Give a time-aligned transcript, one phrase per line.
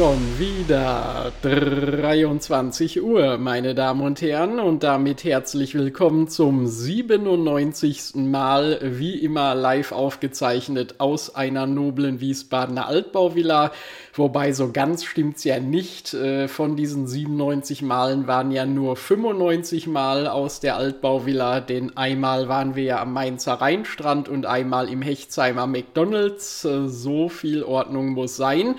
[0.00, 8.14] Schon wieder 23 Uhr, meine Damen und Herren, und damit herzlich willkommen zum 97.
[8.14, 13.72] Mal, wie immer live aufgezeichnet aus einer noblen Wiesbadener Altbauvilla.
[14.14, 16.14] Wobei so ganz stimmt's ja nicht.
[16.14, 22.48] Äh, von diesen 97 Malen waren ja nur 95 Mal aus der Altbauvilla, denn einmal
[22.48, 26.64] waren wir ja am Mainzer Rheinstrand und einmal im Hechtsheimer McDonalds.
[26.64, 28.76] Äh, so viel Ordnung muss sein.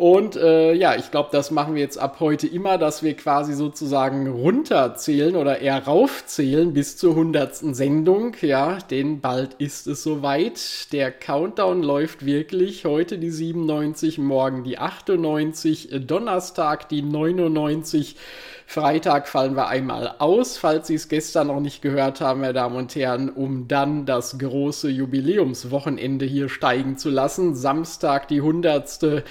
[0.00, 3.52] Und äh, ja, ich glaube, das machen wir jetzt ab heute immer, dass wir quasi
[3.52, 8.34] sozusagen runterzählen oder eher raufzählen bis zur hundertsten Sendung.
[8.40, 10.90] Ja, denn bald ist es soweit.
[10.94, 12.86] Der Countdown läuft wirklich.
[12.86, 18.16] Heute die 97, morgen die 98, Donnerstag die 99.
[18.64, 22.76] Freitag fallen wir einmal aus, falls Sie es gestern noch nicht gehört haben, meine Damen
[22.76, 27.54] und Herren, um dann das große Jubiläumswochenende hier steigen zu lassen.
[27.54, 29.24] Samstag die hundertste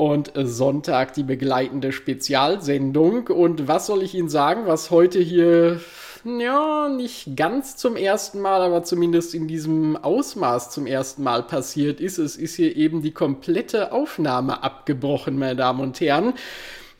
[0.00, 3.26] und Sonntag die begleitende Spezialsendung.
[3.26, 5.78] Und was soll ich Ihnen sagen, was heute hier
[6.24, 12.00] ja, nicht ganz zum ersten Mal, aber zumindest in diesem Ausmaß zum ersten Mal passiert
[12.00, 12.16] ist.
[12.16, 16.32] Es ist hier eben die komplette Aufnahme abgebrochen, meine Damen und Herren.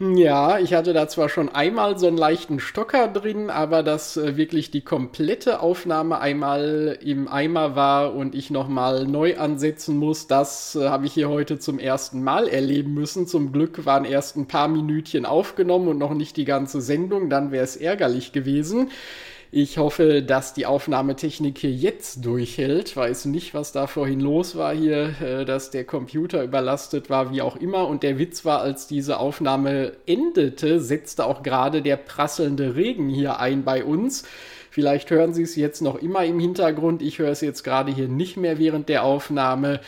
[0.02, 4.34] Ja, ich hatte da zwar schon einmal so einen leichten Stocker drin, aber dass äh,
[4.38, 10.74] wirklich die komplette Aufnahme einmal im Eimer war und ich nochmal neu ansetzen muss, das
[10.74, 13.26] äh, habe ich hier heute zum ersten Mal erleben müssen.
[13.26, 17.52] Zum Glück waren erst ein paar Minütchen aufgenommen und noch nicht die ganze Sendung, dann
[17.52, 18.90] wäre es ärgerlich gewesen.
[19.52, 22.96] Ich hoffe, dass die Aufnahmetechnik hier jetzt durchhält.
[22.96, 27.42] Weiß nicht, was da vorhin los war hier, äh, dass der Computer überlastet war, wie
[27.42, 27.88] auch immer.
[27.88, 33.40] Und der Witz war, als diese Aufnahme endete, setzte auch gerade der prasselnde Regen hier
[33.40, 34.22] ein bei uns.
[34.70, 37.02] Vielleicht hören Sie es jetzt noch immer im Hintergrund.
[37.02, 39.80] Ich höre es jetzt gerade hier nicht mehr während der Aufnahme.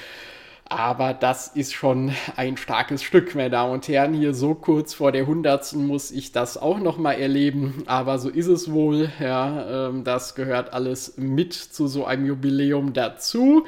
[0.74, 4.14] Aber das ist schon ein starkes Stück, meine Damen und Herren.
[4.14, 7.82] Hier so kurz vor der Hundertsten muss ich das auch noch mal erleben.
[7.84, 9.10] Aber so ist es wohl.
[9.20, 13.66] Ja, ähm, das gehört alles mit zu so einem Jubiläum dazu.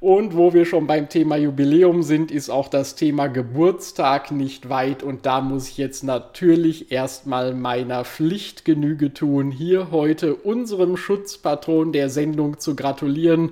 [0.00, 5.02] Und wo wir schon beim Thema Jubiläum sind, ist auch das Thema Geburtstag nicht weit.
[5.02, 11.92] Und da muss ich jetzt natürlich erstmal meiner Pflicht Genüge tun, hier heute unserem Schutzpatron
[11.92, 13.50] der Sendung zu gratulieren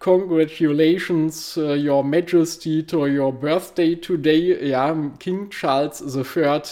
[0.00, 4.68] Congratulations, uh, Your Majesty, to your birthday today.
[4.68, 6.62] Ja, King Charles III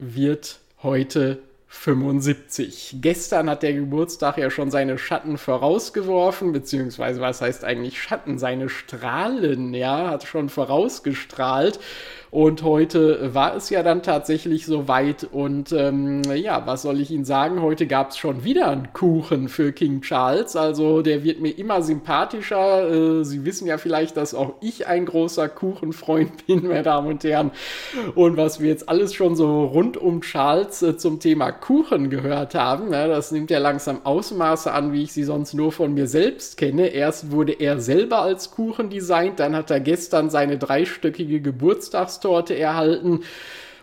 [0.00, 1.38] wird heute
[1.68, 2.96] 75.
[3.00, 8.38] Gestern hat der Geburtstag ja schon seine Schatten vorausgeworfen, beziehungsweise was heißt eigentlich Schatten?
[8.38, 11.78] Seine Strahlen, ja, hat schon vorausgestrahlt.
[12.36, 15.26] Und heute war es ja dann tatsächlich soweit.
[15.32, 17.62] Und ähm, ja, was soll ich Ihnen sagen?
[17.62, 20.54] Heute gab es schon wieder einen Kuchen für King Charles.
[20.54, 22.90] Also der wird mir immer sympathischer.
[22.90, 27.24] Äh, Sie wissen ja vielleicht, dass auch ich ein großer Kuchenfreund bin, meine Damen und
[27.24, 27.52] Herren.
[28.14, 32.54] Und was wir jetzt alles schon so rund um Charles äh, zum Thema Kuchen gehört
[32.54, 36.06] haben, ja, das nimmt ja langsam Ausmaße an, wie ich sie sonst nur von mir
[36.06, 36.88] selbst kenne.
[36.88, 42.58] Erst wurde er selber als Kuchen designt, dann hat er gestern seine dreistöckige Geburtstags Weihnachtstorte
[42.58, 43.20] erhalten.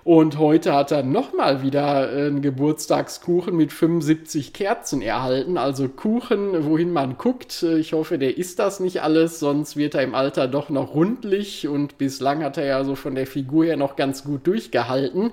[0.03, 5.57] Und heute hat er nochmal wieder einen Geburtstagskuchen mit 75 Kerzen erhalten.
[5.57, 7.63] Also Kuchen, wohin man guckt.
[7.63, 11.69] Ich hoffe, der isst das nicht alles, sonst wird er im Alter doch noch rundlich.
[11.69, 15.31] Und bislang hat er ja so von der Figur her noch ganz gut durchgehalten.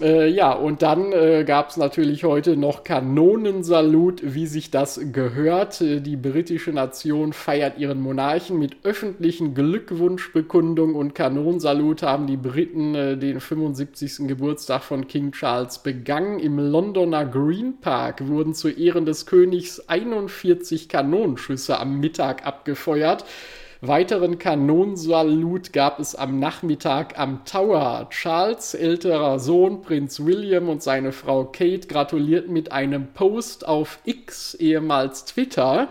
[0.00, 5.80] Äh, ja, und dann äh, gab es natürlich heute noch Kanonensalut, wie sich das gehört.
[5.80, 12.96] Äh, die britische Nation feiert ihren Monarchen mit öffentlichen Glückwunschbekundungen und Kanonensalut haben die Briten
[12.96, 14.26] äh, den 75.
[14.26, 16.40] Geburtstag von King Charles begangen.
[16.40, 23.24] Im Londoner Green Park wurden zu Ehren des Königs 41 Kanonenschüsse am Mittag abgefeuert.
[23.86, 28.06] Weiteren Kanonsalut gab es am Nachmittag am Tower.
[28.08, 34.54] Charles älterer Sohn Prinz William und seine Frau Kate gratulierten mit einem Post auf X,
[34.54, 35.88] ehemals Twitter,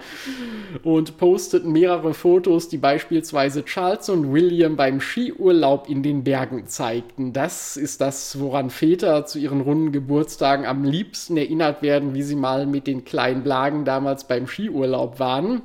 [0.81, 7.31] und posteten mehrere Fotos, die beispielsweise Charles und William beim Skiurlaub in den Bergen zeigten.
[7.31, 12.36] Das ist das, woran Väter zu ihren runden Geburtstagen am liebsten erinnert werden, wie sie
[12.36, 15.62] mal mit den kleinen Blagen damals beim Skiurlaub waren.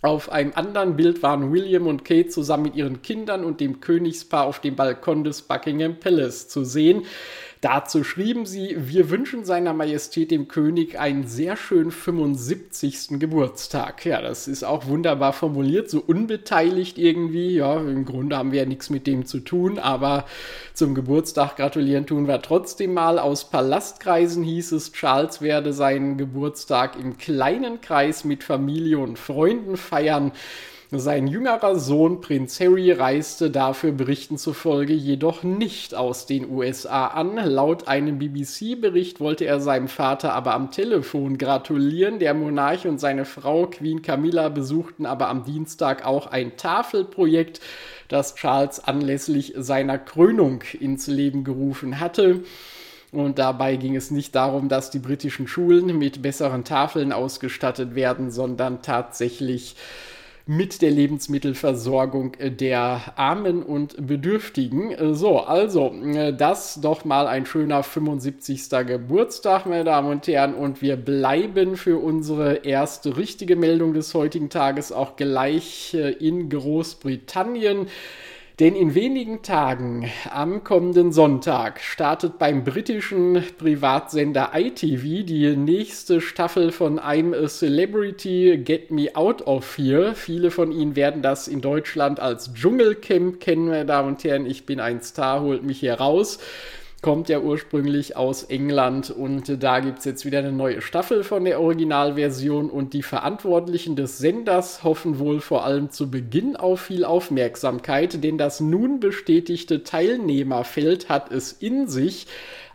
[0.00, 4.44] Auf einem anderen Bild waren William und Kate zusammen mit ihren Kindern und dem Königspaar
[4.44, 7.04] auf dem Balkon des Buckingham Palace zu sehen.
[7.60, 13.18] Dazu schrieben sie, wir wünschen seiner Majestät dem König einen sehr schönen 75.
[13.18, 14.04] Geburtstag.
[14.04, 17.56] Ja, das ist auch wunderbar formuliert, so unbeteiligt irgendwie.
[17.56, 20.24] Ja, im Grunde haben wir ja nichts mit dem zu tun, aber
[20.72, 23.18] zum Geburtstag gratulieren tun wir trotzdem mal.
[23.18, 29.76] Aus Palastkreisen hieß es, Charles werde seinen Geburtstag im kleinen Kreis mit Familie und Freunden
[29.76, 30.30] feiern.
[30.90, 37.36] Sein jüngerer Sohn Prinz Harry reiste dafür Berichten zufolge jedoch nicht aus den USA an.
[37.36, 42.18] Laut einem BBC-Bericht wollte er seinem Vater aber am Telefon gratulieren.
[42.18, 47.60] Der Monarch und seine Frau Queen Camilla besuchten aber am Dienstag auch ein Tafelprojekt,
[48.08, 52.44] das Charles anlässlich seiner Krönung ins Leben gerufen hatte.
[53.12, 58.30] Und dabei ging es nicht darum, dass die britischen Schulen mit besseren Tafeln ausgestattet werden,
[58.30, 59.76] sondern tatsächlich
[60.48, 65.14] mit der Lebensmittelversorgung der Armen und Bedürftigen.
[65.14, 65.94] So, also,
[66.38, 68.70] das doch mal ein schöner 75.
[68.86, 70.54] Geburtstag, meine Damen und Herren.
[70.54, 76.48] Und wir bleiben für unsere erste richtige Meldung des heutigen Tages auch gleich äh, in
[76.48, 77.88] Großbritannien.
[78.60, 86.72] Denn in wenigen Tagen, am kommenden Sonntag, startet beim britischen Privatsender ITV die nächste Staffel
[86.72, 90.16] von I'm a Celebrity, Get Me Out of Here.
[90.16, 94.44] Viele von Ihnen werden das in Deutschland als Dschungelcamp kennen, meine Damen und Herren.
[94.44, 96.40] Ich bin ein Star, holt mich hier raus
[97.00, 101.44] kommt ja ursprünglich aus England und da gibt es jetzt wieder eine neue Staffel von
[101.44, 107.04] der Originalversion und die Verantwortlichen des Senders hoffen wohl vor allem zu Beginn auf viel
[107.04, 112.26] Aufmerksamkeit, denn das nun bestätigte Teilnehmerfeld hat es in sich,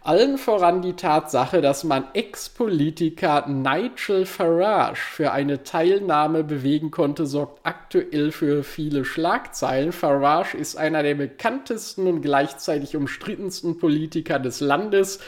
[0.03, 7.61] allen voran die Tatsache, dass man Ex-Politiker Nigel Farage für eine Teilnahme bewegen konnte, sorgt
[7.63, 9.93] aktuell für viele Schlagzeilen.
[9.93, 15.19] Farage ist einer der bekanntesten und gleichzeitig umstrittensten Politiker des Landes.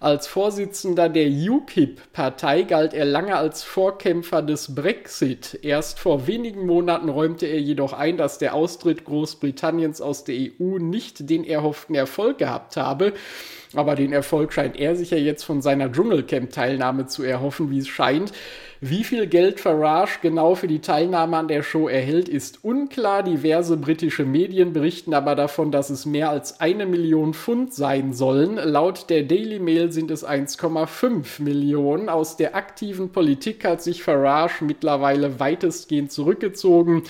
[0.00, 5.58] Als Vorsitzender der UKIP-Partei galt er lange als Vorkämpfer des Brexit.
[5.62, 10.78] Erst vor wenigen Monaten räumte er jedoch ein, dass der Austritt Großbritanniens aus der EU
[10.78, 13.14] nicht den erhofften Erfolg gehabt habe.
[13.74, 17.88] Aber den Erfolg scheint er sich ja jetzt von seiner Dschungelcamp-Teilnahme zu erhoffen, wie es
[17.88, 18.32] scheint.
[18.86, 23.22] Wie viel Geld Farage genau für die Teilnahme an der Show erhält, ist unklar.
[23.22, 28.56] Diverse britische Medien berichten aber davon, dass es mehr als eine Million Pfund sein sollen.
[28.56, 32.10] Laut der Daily Mail sind es 1,5 Millionen.
[32.10, 37.04] Aus der aktiven Politik hat sich Farage mittlerweile weitestgehend zurückgezogen.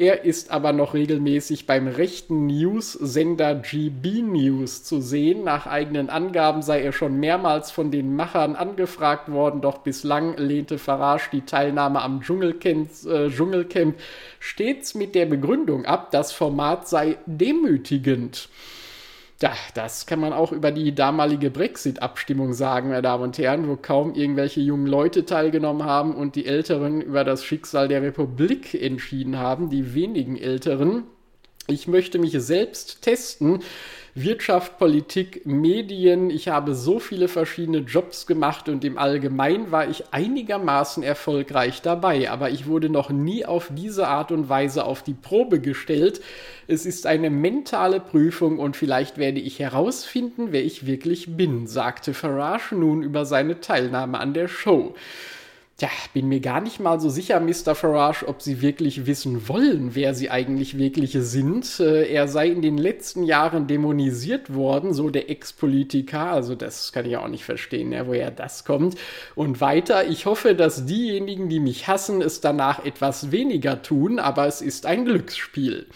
[0.00, 5.44] Er ist aber noch regelmäßig beim rechten News-Sender GB News zu sehen.
[5.44, 10.78] Nach eigenen Angaben sei er schon mehrmals von den Machern angefragt worden, doch bislang lehnte
[10.78, 13.96] Farage die Teilnahme am Dschungelcamp, äh, Dschungelcamp
[14.38, 18.48] stets mit der Begründung ab, das Format sei demütigend.
[19.42, 23.76] Ja, das kann man auch über die damalige Brexit-Abstimmung sagen, meine Damen und Herren, wo
[23.76, 29.38] kaum irgendwelche jungen Leute teilgenommen haben und die Älteren über das Schicksal der Republik entschieden
[29.38, 31.04] haben, die wenigen Älteren.
[31.68, 33.60] Ich möchte mich selbst testen,
[34.14, 36.30] Wirtschaft, Politik, Medien.
[36.30, 42.30] Ich habe so viele verschiedene Jobs gemacht und im Allgemeinen war ich einigermaßen erfolgreich dabei.
[42.30, 46.20] Aber ich wurde noch nie auf diese Art und Weise auf die Probe gestellt.
[46.66, 52.14] Es ist eine mentale Prüfung und vielleicht werde ich herausfinden, wer ich wirklich bin, sagte
[52.14, 54.94] Farage nun über seine Teilnahme an der Show.
[55.80, 57.74] Tja, bin mir gar nicht mal so sicher, Mr.
[57.74, 61.80] Farage, ob Sie wirklich wissen wollen, wer Sie eigentlich wirklich sind.
[61.80, 66.32] Äh, er sei in den letzten Jahren dämonisiert worden, so der Ex-Politiker.
[66.32, 68.96] Also das kann ich auch nicht verstehen, ja, woher das kommt.
[69.34, 74.46] Und weiter, ich hoffe, dass diejenigen, die mich hassen, es danach etwas weniger tun, aber
[74.46, 75.86] es ist ein Glücksspiel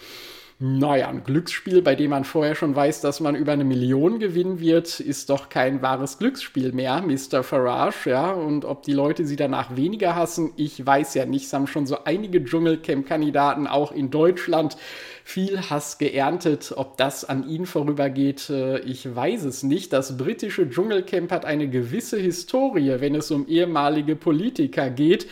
[0.57, 4.61] naja, ein Glücksspiel, bei dem man vorher schon weiß, dass man über eine Million gewinnen
[4.61, 7.43] wird, ist doch kein wahres Glücksspiel mehr, Mr.
[7.43, 8.31] Farage, ja.
[8.31, 11.47] Und ob die Leute sie danach weniger hassen, ich weiß ja nicht.
[11.47, 14.77] Es haben schon so einige Dschungelcamp-Kandidaten auch in Deutschland
[15.27, 16.71] viel Hass geerntet.
[16.77, 19.91] Ob das an ihn vorübergeht, äh, ich weiß es nicht.
[19.91, 25.25] Das britische Dschungelcamp hat eine gewisse Historie, wenn es um ehemalige Politiker geht.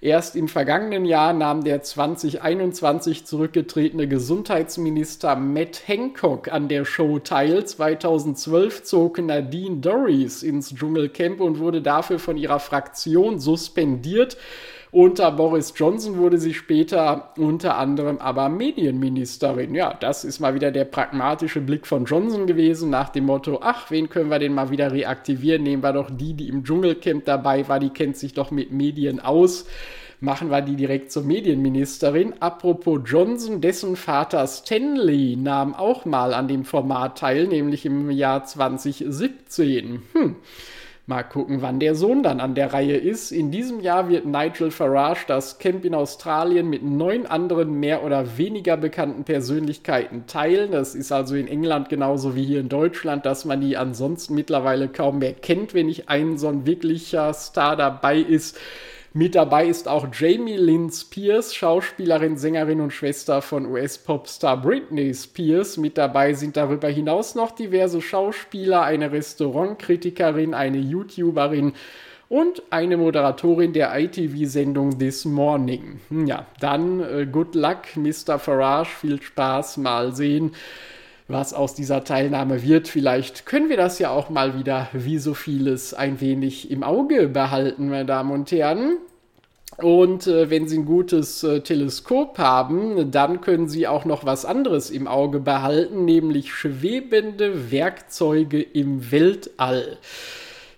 [0.00, 7.64] Erst im vergangenen Jahr nahm der 2021 zurückgetretene Gesundheitsminister Matt Hancock an der Show teil.
[7.64, 14.36] 2012 zog Nadine Dorries ins Dschungelcamp und wurde dafür von ihrer Fraktion suspendiert.
[14.92, 19.72] Unter Boris Johnson wurde sie später unter anderem aber Medienministerin.
[19.72, 23.92] Ja, das ist mal wieder der pragmatische Blick von Johnson gewesen, nach dem Motto, ach,
[23.92, 25.62] wen können wir denn mal wieder reaktivieren?
[25.62, 29.20] Nehmen wir doch die, die im Dschungelcamp dabei war, die kennt sich doch mit Medien
[29.20, 29.66] aus.
[30.18, 32.34] machen wir die direkt zur Medienministerin.
[32.40, 38.44] Apropos Johnson, dessen Vater Stanley nahm auch mal an dem Format teil, nämlich im Jahr
[38.44, 40.02] 2017.
[40.12, 40.36] Hm.
[41.10, 43.32] Mal gucken, wann der Sohn dann an der Reihe ist.
[43.32, 48.38] In diesem Jahr wird Nigel Farage das Camp in Australien mit neun anderen mehr oder
[48.38, 50.70] weniger bekannten Persönlichkeiten teilen.
[50.70, 54.86] Das ist also in England genauso wie hier in Deutschland, dass man die ansonsten mittlerweile
[54.86, 58.56] kaum mehr kennt, wenn nicht ein so ein wirklicher Star dabei ist.
[59.12, 65.78] Mit dabei ist auch Jamie Lynn Spears, Schauspielerin, Sängerin und Schwester von US-Popstar Britney Spears.
[65.78, 71.72] Mit dabei sind darüber hinaus noch diverse Schauspieler, eine Restaurantkritikerin, eine YouTuberin
[72.28, 75.98] und eine Moderatorin der ITV-Sendung This Morning.
[76.08, 78.38] Hm, ja, dann äh, good luck, Mr.
[78.38, 80.52] Farage, viel Spaß, mal sehen
[81.30, 82.88] was aus dieser Teilnahme wird.
[82.88, 87.28] Vielleicht können wir das ja auch mal wieder, wie so vieles, ein wenig im Auge
[87.28, 88.98] behalten, meine Damen und Herren.
[89.76, 94.44] Und äh, wenn Sie ein gutes äh, Teleskop haben, dann können Sie auch noch was
[94.44, 99.98] anderes im Auge behalten, nämlich schwebende Werkzeuge im Weltall.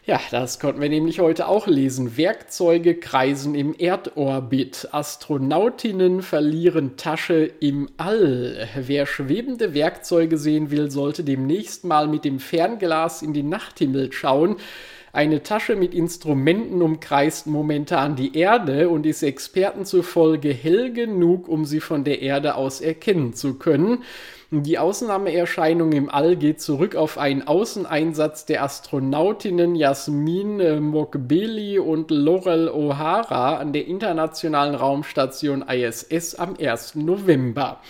[0.05, 2.17] Ja, das konnten wir nämlich heute auch lesen.
[2.17, 4.89] Werkzeuge kreisen im Erdorbit.
[4.91, 8.69] Astronautinnen verlieren Tasche im All.
[8.75, 14.57] Wer schwebende Werkzeuge sehen will, sollte demnächst mal mit dem Fernglas in den Nachthimmel schauen.
[15.15, 21.67] Eine Tasche mit Instrumenten umkreist momentan die Erde und ist Experten zufolge hell genug, um
[21.67, 24.05] sie von der Erde aus erkennen zu können.
[24.51, 32.11] Die Ausnahmeerscheinung im All geht zurück auf einen Außeneinsatz der Astronautinnen Jasmin äh, Mokbeli und
[32.11, 36.95] Laurel O'Hara an der internationalen Raumstation ISS am 1.
[36.95, 37.81] November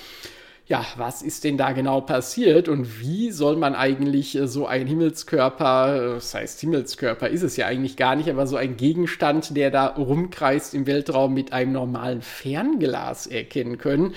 [0.73, 4.87] ja, was ist denn da genau passiert und wie soll man eigentlich äh, so ein
[4.87, 9.55] Himmelskörper, äh, das heißt Himmelskörper ist es ja eigentlich gar nicht, aber so ein Gegenstand,
[9.55, 14.14] der da rumkreist im Weltraum mit einem normalen Fernglas erkennen können?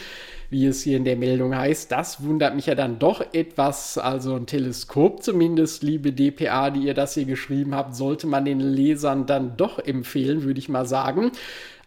[0.52, 1.92] wie es hier in der Meldung heißt.
[1.92, 3.98] Das wundert mich ja dann doch etwas.
[3.98, 8.60] Also ein Teleskop zumindest, liebe DPA, die ihr das hier geschrieben habt, sollte man den
[8.60, 11.32] Lesern dann doch empfehlen, würde ich mal sagen.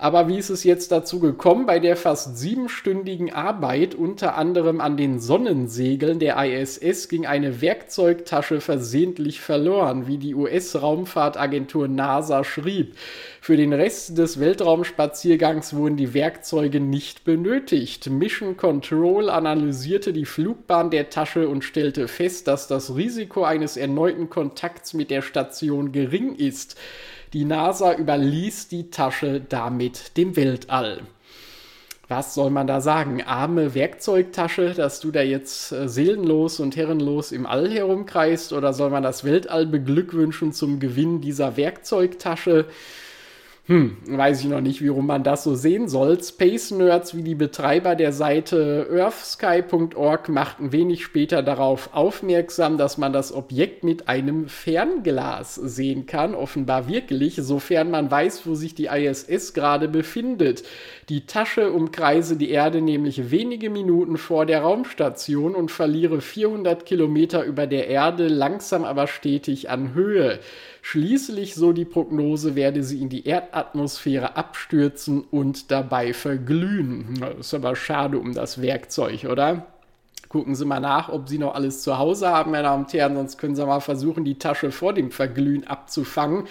[0.01, 1.67] Aber wie ist es jetzt dazu gekommen?
[1.67, 8.61] Bei der fast siebenstündigen Arbeit, unter anderem an den Sonnensegeln der ISS, ging eine Werkzeugtasche
[8.61, 12.95] versehentlich verloren, wie die US-Raumfahrtagentur NASA schrieb.
[13.41, 18.09] Für den Rest des Weltraumspaziergangs wurden die Werkzeuge nicht benötigt.
[18.09, 24.31] Mission Control analysierte die Flugbahn der Tasche und stellte fest, dass das Risiko eines erneuten
[24.31, 26.77] Kontakts mit der Station gering ist.
[27.35, 31.03] Die NASA überließ die Tasche damit dem Weltall.
[32.09, 33.23] Was soll man da sagen?
[33.23, 38.55] Arme Werkzeugtasche, dass du da jetzt äh, seelenlos und herrenlos im All herumkreist?
[38.55, 42.65] Oder soll man das Weltall beglückwünschen zum Gewinn dieser Werkzeugtasche?
[43.69, 46.23] Hm, weiß ich noch nicht, warum man das so sehen soll.
[46.23, 53.13] Space Nerds wie die Betreiber der Seite earthsky.org machten wenig später darauf aufmerksam, dass man
[53.13, 56.35] das Objekt mit einem Fernglas sehen kann.
[56.35, 60.63] Offenbar wirklich, sofern man weiß, wo sich die ISS gerade befindet.
[61.11, 67.45] Die Tasche umkreise die Erde nämlich wenige Minuten vor der Raumstation und verliere 400 Kilometer
[67.45, 70.41] über der Erde langsam aber stetig an Höhe.
[70.91, 77.19] Schließlich, so die Prognose, werde sie in die Erdatmosphäre abstürzen und dabei verglühen.
[77.21, 79.67] Das ist aber schade um das Werkzeug, oder?
[80.31, 83.17] Gucken Sie mal nach, ob Sie noch alles zu Hause haben, meine Damen und Herren,
[83.17, 86.45] sonst können Sie mal versuchen, die Tasche vor dem Verglühen abzufangen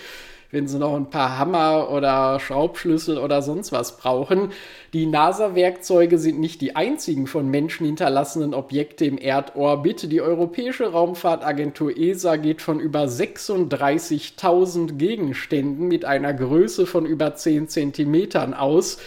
[0.51, 4.51] wenn sie noch ein paar Hammer oder Schraubschlüssel oder sonst was brauchen.
[4.94, 10.12] Die NASA-Werkzeuge sind nicht die einzigen von Menschen hinterlassenen Objekte im Erdorbit.
[10.12, 17.68] Die Europäische Raumfahrtagentur ESA geht von über 36.000 Gegenständen mit einer Größe von über 10
[17.68, 19.00] Zentimetern aus.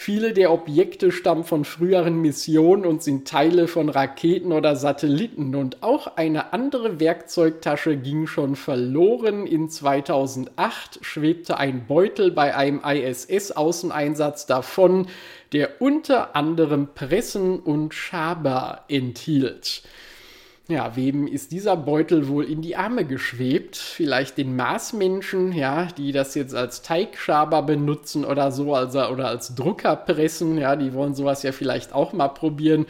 [0.00, 5.56] Viele der Objekte stammen von früheren Missionen und sind Teile von Raketen oder Satelliten.
[5.56, 9.44] Und auch eine andere Werkzeugtasche ging schon verloren.
[9.44, 15.08] In 2008 schwebte ein Beutel bei einem ISS-Außeneinsatz davon,
[15.52, 19.82] der unter anderem Pressen und Schaber enthielt.
[20.68, 23.76] Ja, wem ist dieser Beutel wohl in die Arme geschwebt?
[23.76, 29.54] Vielleicht den Marsmenschen, ja, die das jetzt als Teigschaber benutzen oder so, also, oder als
[29.54, 32.84] Drucker pressen, ja, die wollen sowas ja vielleicht auch mal probieren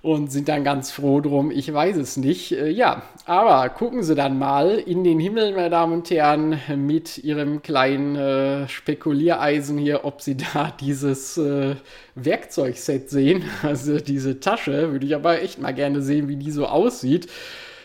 [0.00, 1.50] und sind dann ganz froh drum.
[1.50, 2.52] Ich weiß es nicht.
[2.52, 7.18] Äh, ja, aber gucken Sie dann mal in den Himmel, meine Damen und Herren, mit
[7.18, 11.74] Ihrem kleinen äh, Spekuliereisen hier, ob Sie da dieses äh,
[12.14, 13.44] Werkzeugset sehen.
[13.62, 17.26] Also diese Tasche würde ich aber echt mal gerne sehen, wie die so aussieht.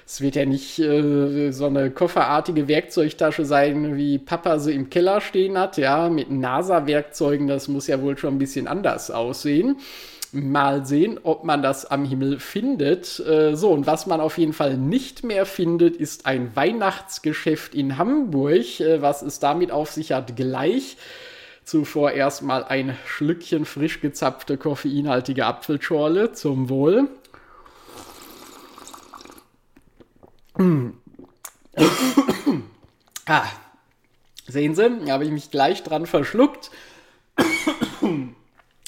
[0.06, 5.20] es wird ja nicht äh, so eine kofferartige Werkzeugtasche sein, wie Papa sie im Keller
[5.20, 9.78] stehen hat, ja, mit NASA-Werkzeugen, das muss ja wohl schon ein bisschen anders aussehen.
[10.34, 13.20] Mal sehen, ob man das am Himmel findet.
[13.20, 18.00] Äh, so, und was man auf jeden Fall nicht mehr findet, ist ein Weihnachtsgeschäft in
[18.00, 18.80] Hamburg.
[18.80, 20.98] Äh, was es damit auf sich hat, gleich.
[21.66, 27.08] Zuvor erstmal ein Schlückchen frisch gezapfte koffeinhaltige Apfelschorle zum Wohl.
[33.26, 33.44] ah,
[34.48, 36.70] sehen Sie, habe ich mich gleich dran verschluckt.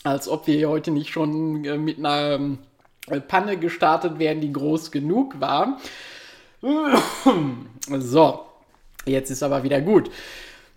[0.05, 2.39] Als ob wir heute nicht schon äh, mit einer
[3.07, 5.79] äh, Panne gestartet wären, die groß genug war.
[7.99, 8.39] so,
[9.05, 10.11] jetzt ist aber wieder gut.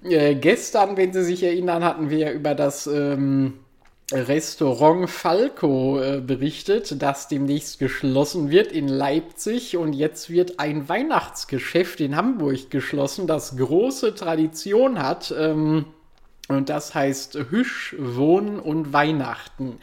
[0.02, 3.60] Äh, gestern, wenn Sie sich erinnern, hatten wir über das ähm,
[4.10, 12.00] Restaurant Falco äh, berichtet, das demnächst geschlossen wird in Leipzig und jetzt wird ein Weihnachtsgeschäft
[12.00, 15.84] in Hamburg geschlossen, das große Tradition hat ähm,
[16.48, 19.78] und das heißt Hüsch, Wohnen und Weihnachten.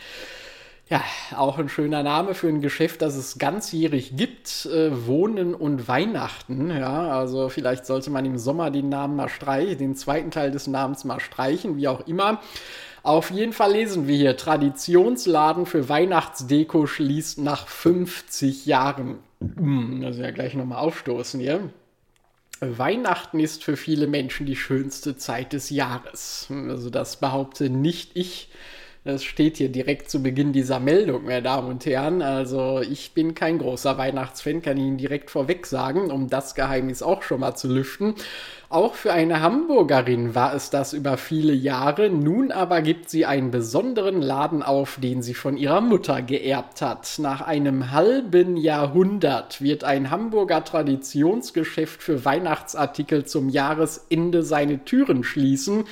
[0.87, 1.03] Ja,
[1.35, 4.67] auch ein schöner Name für ein Geschäft, das es ganzjährig gibt.
[4.67, 6.69] Äh, Wohnen und Weihnachten.
[6.69, 10.67] Ja, also vielleicht sollte man im Sommer den Namen mal streichen, den zweiten Teil des
[10.67, 12.39] Namens mal streichen, wie auch immer.
[13.01, 19.17] Auf jeden Fall lesen wir hier, Traditionsladen für Weihnachtsdeko schließt nach 50 Jahren.
[19.39, 21.61] Hm, das ist ja gleich nochmal aufstoßen hier.
[22.59, 26.47] Weihnachten ist für viele Menschen die schönste Zeit des Jahres.
[26.49, 28.49] Also das behaupte nicht ich,
[29.05, 32.23] das steht hier direkt zu Beginn dieser Meldung, meine Damen und Herren.
[32.23, 37.03] Also ich bin kein großer Weihnachtsfan, kann ich Ihnen direkt vorweg sagen, um das Geheimnis
[37.03, 38.15] auch schon mal zu lüften.
[38.67, 42.09] Auch für eine Hamburgerin war es das über viele Jahre.
[42.09, 47.19] Nun aber gibt sie einen besonderen Laden auf, den sie von ihrer Mutter geerbt hat.
[47.19, 55.85] Nach einem halben Jahrhundert wird ein Hamburger Traditionsgeschäft für Weihnachtsartikel zum Jahresende seine Türen schließen.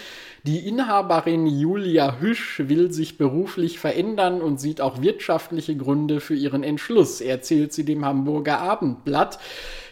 [0.46, 6.64] Die Inhaberin Julia Hüsch will sich beruflich verändern und sieht auch wirtschaftliche Gründe für ihren
[6.64, 9.40] Entschluss, erzählt sie dem Hamburger Abendblatt.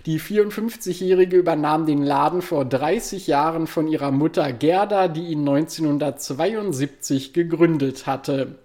[0.06, 7.32] Die 54-Jährige übernahm den Laden vor 30 Jahren von ihrer Mutter Gerda, die ihn 1972
[7.32, 8.56] gegründet hatte.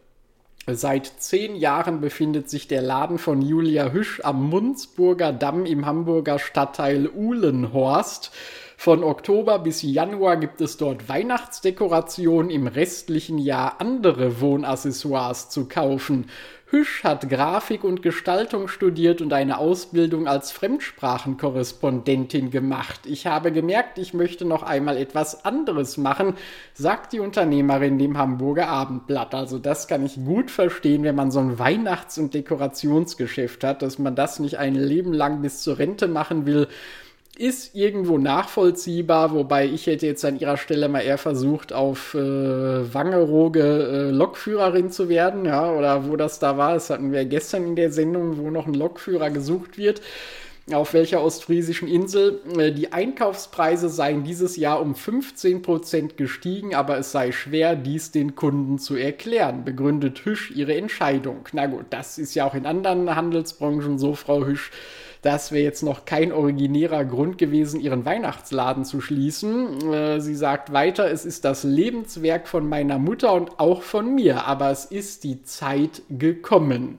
[0.66, 6.40] Seit zehn Jahren befindet sich der Laden von Julia Hüsch am Munzburger Damm im Hamburger
[6.40, 8.32] Stadtteil Uhlenhorst.
[8.78, 16.26] Von Oktober bis Januar gibt es dort Weihnachtsdekorationen, im restlichen Jahr andere Wohnaccessoires zu kaufen.
[16.68, 23.02] Hüsch hat Grafik und Gestaltung studiert und eine Ausbildung als Fremdsprachenkorrespondentin gemacht.
[23.06, 26.34] Ich habe gemerkt, ich möchte noch einmal etwas anderes machen,
[26.74, 29.32] sagt die Unternehmerin dem Hamburger Abendblatt.
[29.32, 34.00] Also das kann ich gut verstehen, wenn man so ein Weihnachts- und Dekorationsgeschäft hat, dass
[34.00, 36.66] man das nicht ein Leben lang bis zur Rente machen will
[37.38, 42.18] ist irgendwo nachvollziehbar, wobei ich hätte jetzt an ihrer Stelle mal eher versucht, auf äh,
[42.18, 46.74] Wangerooge äh, Lokführerin zu werden, ja, oder wo das da war.
[46.74, 50.00] Das hatten wir gestern in der Sendung, wo noch ein Lokführer gesucht wird.
[50.72, 52.40] Auf welcher ostfriesischen Insel?
[52.58, 58.34] Äh, die Einkaufspreise seien dieses Jahr um 15% gestiegen, aber es sei schwer, dies den
[58.34, 61.46] Kunden zu erklären, begründet Hüsch ihre Entscheidung.
[61.52, 64.72] Na gut, das ist ja auch in anderen Handelsbranchen so, Frau Hüsch
[65.26, 69.92] das wäre jetzt noch kein originärer Grund gewesen, ihren Weihnachtsladen zu schließen.
[69.92, 74.46] Äh, sie sagt weiter, es ist das Lebenswerk von meiner Mutter und auch von mir,
[74.46, 76.98] aber es ist die Zeit gekommen.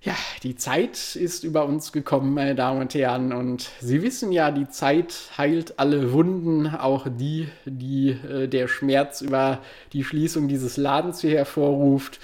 [0.00, 3.32] Ja, die Zeit ist über uns gekommen, meine Damen und Herren.
[3.32, 9.20] Und Sie wissen ja, die Zeit heilt alle Wunden, auch die, die äh, der Schmerz
[9.20, 9.60] über
[9.92, 12.18] die Schließung dieses Ladens hier hervorruft.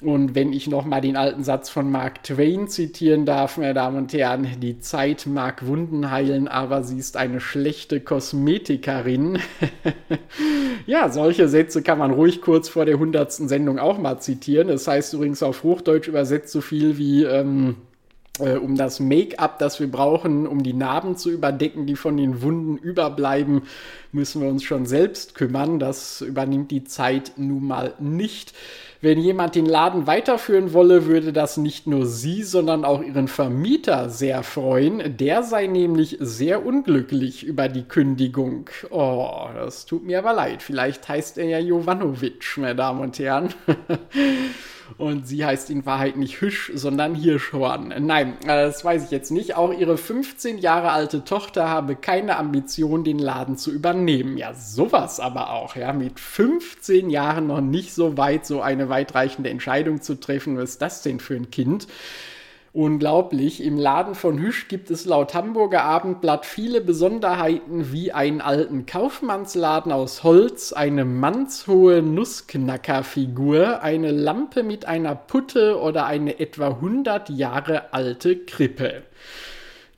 [0.00, 4.12] Und wenn ich nochmal den alten Satz von Mark Twain zitieren darf, meine Damen und
[4.12, 9.40] Herren, die Zeit mag Wunden heilen, aber sie ist eine schlechte Kosmetikerin.
[10.86, 14.68] ja, solche Sätze kann man ruhig kurz vor der hundertsten Sendung auch mal zitieren.
[14.68, 17.74] Das heißt übrigens auf Hochdeutsch übersetzt so viel wie, ähm,
[18.38, 22.40] äh, um das Make-up, das wir brauchen, um die Narben zu überdecken, die von den
[22.40, 23.62] Wunden überbleiben,
[24.12, 25.80] müssen wir uns schon selbst kümmern.
[25.80, 28.54] Das übernimmt die Zeit nun mal nicht.
[29.00, 34.10] Wenn jemand den Laden weiterführen wolle, würde das nicht nur Sie, sondern auch Ihren Vermieter
[34.10, 35.16] sehr freuen.
[35.16, 38.68] Der sei nämlich sehr unglücklich über die Kündigung.
[38.90, 40.64] Oh, das tut mir aber leid.
[40.64, 43.54] Vielleicht heißt er ja Jovanovic, meine Damen und Herren.
[44.96, 47.94] Und sie heißt in Wahrheit nicht Hüsch, sondern Hirschhorn.
[48.00, 49.56] Nein, äh, das weiß ich jetzt nicht.
[49.56, 54.36] Auch ihre 15 Jahre alte Tochter habe keine Ambition, den Laden zu übernehmen.
[54.36, 55.76] Ja, sowas aber auch.
[55.76, 60.56] Ja, mit 15 Jahren noch nicht so weit, so eine weitreichende Entscheidung zu treffen.
[60.56, 61.86] Was ist das denn für ein Kind?
[62.72, 63.64] Unglaublich.
[63.64, 69.90] Im Laden von Hüsch gibt es laut Hamburger Abendblatt viele Besonderheiten wie einen alten Kaufmannsladen
[69.90, 77.94] aus Holz, eine mannshohe Nussknackerfigur, eine Lampe mit einer Putte oder eine etwa 100 Jahre
[77.94, 79.02] alte Krippe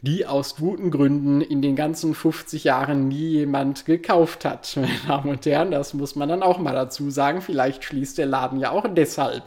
[0.03, 4.73] die aus guten Gründen in den ganzen 50 Jahren nie jemand gekauft hat.
[4.77, 7.43] Meine Damen und Herren, das muss man dann auch mal dazu sagen.
[7.43, 9.45] Vielleicht schließt der Laden ja auch deshalb.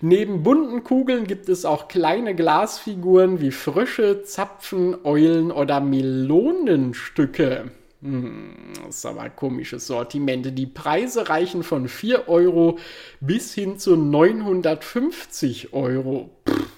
[0.00, 7.70] Neben bunten Kugeln gibt es auch kleine Glasfiguren wie Frösche, Zapfen, Eulen oder Melonenstücke.
[8.02, 10.58] Hm, das ist aber ein komisches Sortiment.
[10.58, 12.78] Die Preise reichen von 4 Euro
[13.20, 16.28] bis hin zu 950 Euro.
[16.46, 16.73] Pff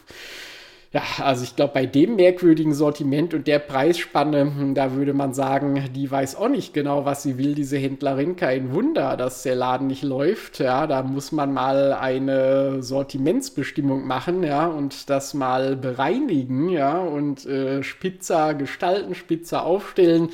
[0.97, 5.35] ja, also ich glaube, bei dem merkwürdigen Sortiment und der Preisspanne, hm, da würde man
[5.35, 8.37] sagen, die weiß auch nicht genau, was sie will, diese Händlerin.
[8.37, 10.59] Kein Wunder, dass der Laden nicht läuft.
[10.59, 17.45] Ja, da muss man mal eine Sortimentsbestimmung machen, ja, und das mal bereinigen, ja, und
[17.45, 20.31] äh, spitzer gestalten, spitzer aufstellen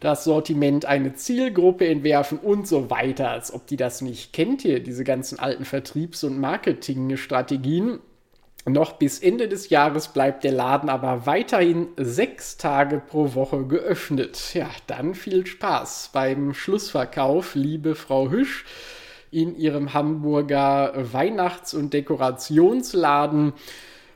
[0.00, 4.80] das Sortiment eine Zielgruppe entwerfen und so weiter, als ob die das nicht kennt hier,
[4.80, 8.00] diese ganzen alten Vertriebs- und Marketingstrategien.
[8.66, 14.54] Noch bis Ende des Jahres bleibt der Laden aber weiterhin sechs Tage pro Woche geöffnet.
[14.54, 18.64] Ja, dann viel Spaß beim Schlussverkauf, liebe Frau Hüsch,
[19.30, 23.52] in ihrem Hamburger Weihnachts- und Dekorationsladen.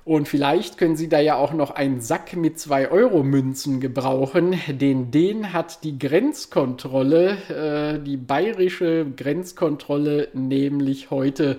[0.07, 5.53] Und vielleicht können Sie da ja auch noch einen Sack mit 2-Euro-Münzen gebrauchen, denn den
[5.53, 11.59] hat die Grenzkontrolle, äh, die bayerische Grenzkontrolle, nämlich heute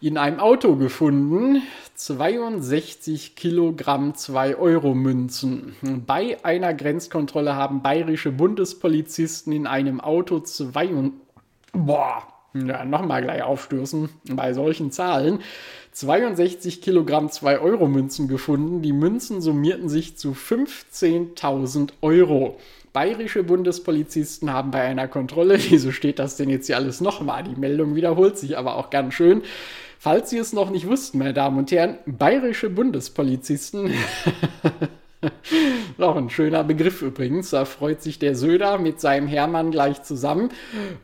[0.00, 1.62] in einem Auto gefunden.
[1.94, 5.76] 62 Kilogramm 2-Euro-Münzen.
[6.06, 11.12] Bei einer Grenzkontrolle haben bayerische Bundespolizisten in einem Auto zwei und
[11.72, 12.22] boah,
[12.54, 15.40] ja, nochmal gleich aufstoßen bei solchen Zahlen.
[15.92, 18.80] 62 Kilogramm 2-Euro-Münzen gefunden.
[18.80, 22.56] Die Münzen summierten sich zu 15.000 Euro.
[22.92, 27.44] Bayerische Bundespolizisten haben bei einer Kontrolle, wieso steht das denn jetzt hier alles nochmal?
[27.44, 29.42] Die Meldung wiederholt sich aber auch ganz schön.
[30.02, 33.92] Falls Sie es noch nicht wussten, meine Damen und Herren, bayerische Bundespolizisten
[35.98, 37.50] Auch ein schöner Begriff übrigens.
[37.50, 40.48] Da freut sich der Söder mit seinem Hermann gleich zusammen.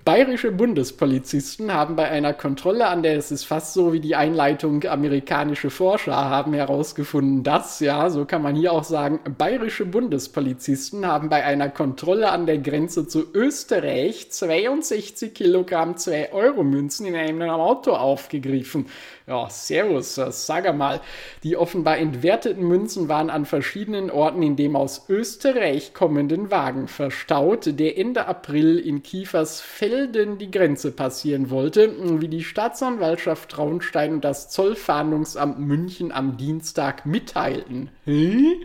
[0.05, 4.85] Bayerische Bundespolizisten haben bei einer Kontrolle, an der es ist fast so wie die Einleitung
[4.85, 11.29] amerikanische Forscher haben herausgefunden, dass, ja, so kann man hier auch sagen, bayerische Bundespolizisten haben
[11.29, 18.87] bei einer Kontrolle an der Grenze zu Österreich 62 Kilogramm 2-Euro-Münzen in einem Auto aufgegriffen.
[19.27, 21.01] Ja, servus, sag mal.
[21.43, 27.79] Die offenbar entwerteten Münzen waren an verschiedenen Orten in dem aus Österreich kommenden Wagen verstaut,
[27.79, 34.51] der Ende April in Kiefersfelden die Grenze passieren wollte, wie die Staatsanwaltschaft Traunstein und das
[34.51, 37.91] Zollfahndungsamt München am Dienstag mitteilten.
[38.05, 38.57] Hä?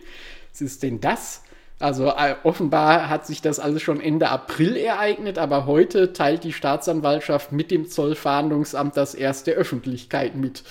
[0.52, 1.44] Was ist denn das?
[1.82, 6.54] Also äh, offenbar hat sich das alles schon Ende April ereignet, aber heute teilt die
[6.54, 10.64] Staatsanwaltschaft mit dem Zollfahndungsamt das erste Öffentlichkeit mit.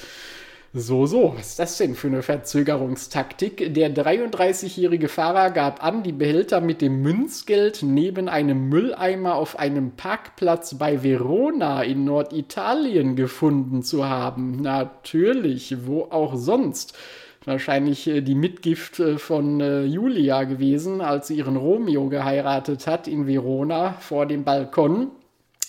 [0.73, 3.75] So, so, was ist das denn für eine Verzögerungstaktik?
[3.75, 9.97] Der 33-jährige Fahrer gab an, die Behälter mit dem Münzgeld neben einem Mülleimer auf einem
[9.97, 14.63] Parkplatz bei Verona in Norditalien gefunden zu haben.
[14.63, 16.97] Natürlich, wo auch sonst
[17.45, 23.09] wahrscheinlich äh, die Mitgift äh, von äh, Julia gewesen, als sie ihren Romeo geheiratet hat
[23.09, 25.11] in Verona vor dem Balkon.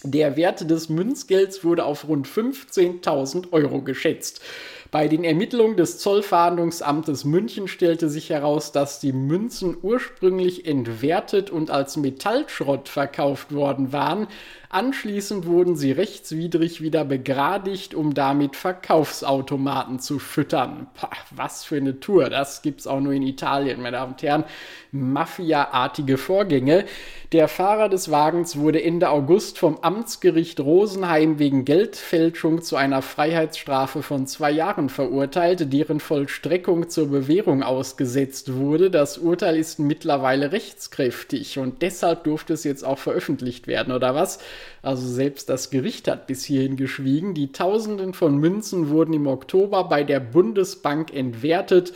[0.04, 4.42] Der Wert des Münzgelds wurde auf rund 15.000 Euro geschätzt.
[4.92, 11.72] Bei den Ermittlungen des Zollfahndungsamtes München stellte sich heraus, dass die Münzen ursprünglich entwertet und
[11.72, 14.28] als Metallschrott verkauft worden waren.
[14.74, 20.88] Anschließend wurden sie rechtswidrig wieder begradigt, um damit Verkaufsautomaten zu füttern.
[20.94, 24.46] Pah, was für eine Tour, das gibt's auch nur in Italien, meine Damen und Herren.
[24.94, 26.86] Mafia-artige Vorgänge.
[27.34, 34.04] Der Fahrer des Wagens wurde Ende August vom Amtsgericht Rosenheim wegen Geldfälschung zu einer Freiheitsstrafe
[34.04, 38.90] von zwei Jahren verurteilt, deren Vollstreckung zur Bewährung ausgesetzt wurde.
[38.90, 44.40] Das Urteil ist mittlerweile rechtskräftig und deshalb durfte es jetzt auch veröffentlicht werden, oder was?
[44.82, 47.34] Also selbst das Gericht hat bis hierhin geschwiegen.
[47.34, 51.94] Die Tausenden von Münzen wurden im Oktober bei der Bundesbank entwertet.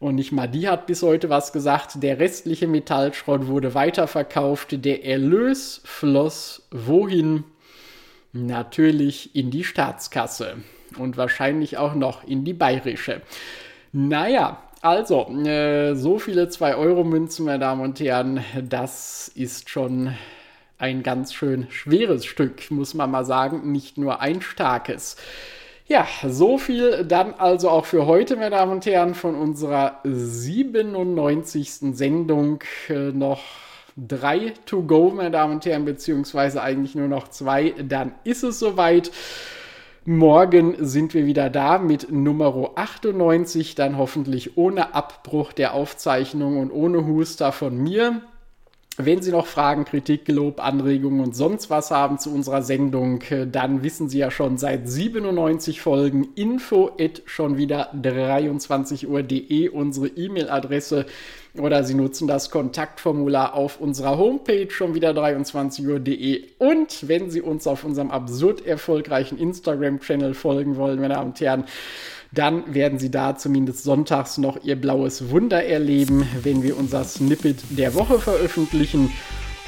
[0.00, 2.02] Und nicht mal die hat bis heute was gesagt.
[2.02, 4.84] Der restliche Metallschrott wurde weiterverkauft.
[4.84, 7.44] Der Erlös floss wohin?
[8.32, 10.58] Natürlich in die Staatskasse.
[10.98, 13.22] Und wahrscheinlich auch noch in die bayerische.
[13.92, 20.14] Naja, also, äh, so viele 2-Euro-Münzen, meine Damen und Herren, das ist schon
[20.78, 25.16] ein ganz schön schweres Stück, muss man mal sagen, nicht nur ein starkes.
[25.86, 31.96] Ja, so viel dann also auch für heute, meine Damen und Herren, von unserer 97.
[31.96, 32.62] Sendung.
[32.88, 33.40] Äh, noch
[33.96, 37.74] drei to go, meine Damen und Herren, beziehungsweise eigentlich nur noch zwei.
[37.82, 39.10] Dann ist es soweit.
[40.04, 46.70] Morgen sind wir wieder da mit Nummer 98, dann hoffentlich ohne Abbruch der Aufzeichnung und
[46.70, 48.22] ohne Huster von mir.
[49.00, 53.46] Wenn Sie noch Fragen, Kritik, Gelob, Anregungen und sonst was haben zu unserer Sendung, äh,
[53.46, 60.08] dann wissen Sie ja schon seit 97 Folgen info at schon wieder 23 Uhr.de unsere
[60.08, 61.06] E-Mail-Adresse.
[61.56, 67.40] Oder Sie nutzen das Kontaktformular auf unserer Homepage schon wieder 23 Uhr.de und wenn Sie
[67.40, 71.64] uns auf unserem absurd erfolgreichen Instagram-Channel folgen wollen, meine Damen und Herren,
[72.32, 77.56] dann werden Sie da zumindest sonntags noch Ihr blaues Wunder erleben, wenn wir unser Snippet
[77.70, 79.10] der Woche veröffentlichen.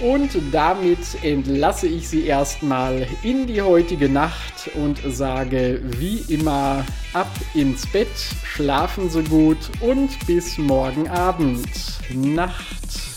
[0.00, 7.30] Und damit entlasse ich Sie erstmal in die heutige Nacht und sage wie immer ab
[7.54, 8.08] ins Bett,
[8.44, 11.68] schlafen Sie gut und bis morgen Abend.
[12.14, 13.09] Nacht.